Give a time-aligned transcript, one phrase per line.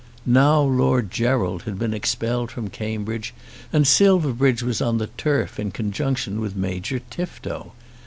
[0.25, 3.35] Now Lord Gerald had been expelled from Cambridge,
[3.71, 7.73] and Silverbridge was on the turf in conjunction with Major Tifto!